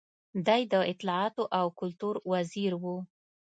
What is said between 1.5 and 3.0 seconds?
او کلتور وزیر و.